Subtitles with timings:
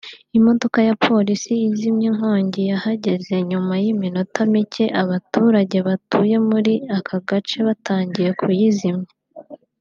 [0.37, 8.31] Imodoka ya polisi izimya inkongi yahageze nyuma y’iminota mike abaturage batuye muri aka gace batangiye
[8.39, 9.09] kuyizimya